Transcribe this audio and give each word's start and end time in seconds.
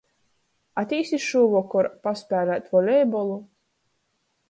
Atīsi 0.83 1.19
šūvokor 1.27 1.91
paspēlēt 2.09 2.75
volejbolu? 2.75 3.41